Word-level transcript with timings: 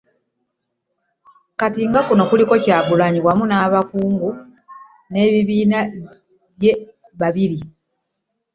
Kati 1.59 1.81
nga 1.89 2.01
kuno 2.07 2.23
kuliko 2.29 2.53
Kyagulanyi 2.63 3.19
awamu 3.21 3.43
n'abakungu 3.47 4.29
b'ekibiina 5.11 5.79
kye 6.59 6.73
babiri. 7.19 7.59